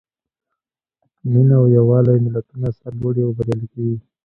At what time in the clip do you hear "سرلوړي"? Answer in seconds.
2.79-3.21